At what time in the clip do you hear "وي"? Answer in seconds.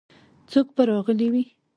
1.33-1.43